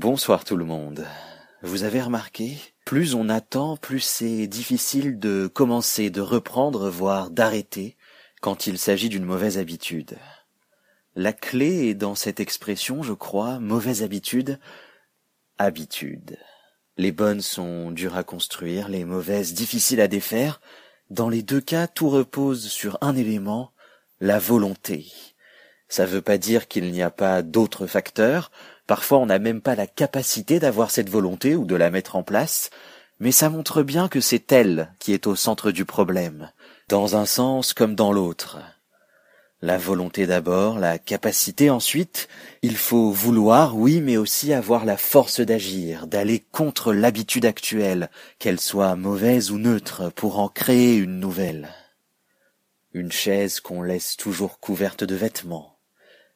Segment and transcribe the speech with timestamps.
[0.00, 1.04] Bonsoir tout le monde.
[1.62, 7.96] Vous avez remarqué, plus on attend, plus c'est difficile de commencer, de reprendre, voire d'arrêter
[8.40, 10.16] quand il s'agit d'une mauvaise habitude.
[11.16, 14.60] La clé est dans cette expression, je crois, mauvaise habitude,
[15.58, 16.38] habitude.
[16.96, 20.60] Les bonnes sont dures à construire, les mauvaises difficiles à défaire.
[21.10, 23.72] Dans les deux cas, tout repose sur un élément,
[24.20, 25.10] la volonté.
[25.88, 28.52] Ça veut pas dire qu'il n'y a pas d'autres facteurs,
[28.88, 32.24] parfois on n'a même pas la capacité d'avoir cette volonté ou de la mettre en
[32.24, 32.70] place,
[33.20, 36.50] mais ça montre bien que c'est elle qui est au centre du problème,
[36.88, 38.58] dans un sens comme dans l'autre.
[39.60, 42.28] La volonté d'abord, la capacité ensuite,
[42.62, 48.08] il faut vouloir, oui, mais aussi avoir la force d'agir, d'aller contre l'habitude actuelle,
[48.38, 51.70] qu'elle soit mauvaise ou neutre, pour en créer une nouvelle.
[52.92, 55.77] Une chaise qu'on laisse toujours couverte de vêtements,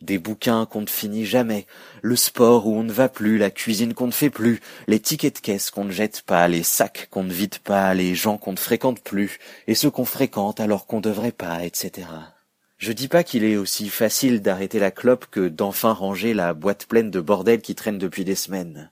[0.00, 1.66] des bouquins qu'on ne finit jamais,
[2.02, 5.36] le sport où on ne va plus, la cuisine qu'on ne fait plus, les tickets
[5.36, 8.52] de caisse qu'on ne jette pas, les sacs qu'on ne vide pas, les gens qu'on
[8.52, 12.06] ne fréquente plus, et ceux qu'on fréquente alors qu'on devrait pas, etc.
[12.76, 16.86] Je dis pas qu'il est aussi facile d'arrêter la clope que d'enfin ranger la boîte
[16.86, 18.90] pleine de bordel qui traîne depuis des semaines.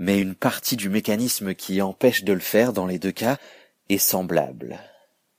[0.00, 3.36] Mais une partie du mécanisme qui empêche de le faire dans les deux cas
[3.88, 4.78] est semblable.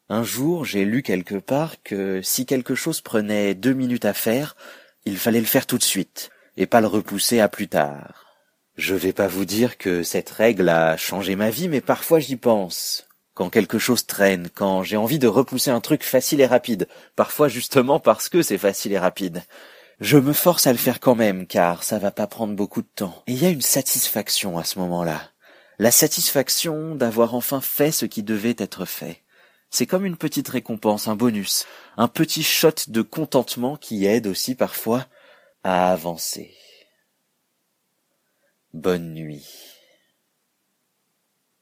[0.10, 4.56] Un jour, j'ai lu quelque part que si quelque chose prenait deux minutes à faire,
[5.06, 8.26] il fallait le faire tout de suite, et pas le repousser à plus tard.
[8.76, 12.38] Je vais pas vous dire que cette règle a changé ma vie, mais parfois j'y
[12.38, 13.08] pense.
[13.34, 17.48] Quand quelque chose traîne, quand j'ai envie de repousser un truc facile et rapide, parfois
[17.48, 19.44] justement parce que c'est facile et rapide.
[20.00, 22.88] Je me force à le faire quand même, car ça va pas prendre beaucoup de
[22.96, 23.22] temps.
[23.28, 25.22] Et il y a une satisfaction à ce moment-là.
[25.78, 29.24] La satisfaction d'avoir enfin fait ce qui devait être fait.
[29.70, 31.66] C'est comme une petite récompense, un bonus,
[31.98, 35.06] un petit shot de contentement qui aide aussi parfois
[35.64, 36.56] à avancer.
[38.74, 39.79] Bonne nuit.